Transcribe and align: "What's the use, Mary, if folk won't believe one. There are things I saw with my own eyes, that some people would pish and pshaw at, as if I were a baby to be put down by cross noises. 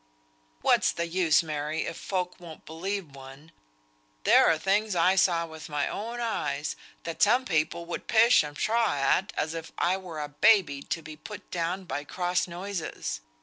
"What's 0.61 0.91
the 0.91 1.05
use, 1.05 1.43
Mary, 1.43 1.83
if 1.85 1.95
folk 1.95 2.39
won't 2.39 2.65
believe 2.65 3.15
one. 3.15 3.51
There 4.23 4.47
are 4.47 4.57
things 4.57 4.95
I 4.95 5.15
saw 5.15 5.45
with 5.45 5.69
my 5.69 5.87
own 5.87 6.19
eyes, 6.19 6.75
that 7.03 7.21
some 7.21 7.45
people 7.45 7.85
would 7.85 8.07
pish 8.07 8.41
and 8.41 8.57
pshaw 8.57 8.95
at, 8.95 9.31
as 9.37 9.53
if 9.53 9.71
I 9.77 9.97
were 9.97 10.19
a 10.19 10.27
baby 10.27 10.81
to 10.81 11.03
be 11.03 11.15
put 11.15 11.51
down 11.51 11.83
by 11.83 12.03
cross 12.03 12.47
noises. 12.47 13.21